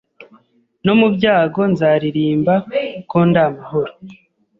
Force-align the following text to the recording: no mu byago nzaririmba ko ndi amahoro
no 0.85 0.93
mu 0.99 1.07
byago 1.15 1.61
nzaririmba 1.71 2.53
ko 3.09 3.17
ndi 3.27 3.39
amahoro 3.47 3.93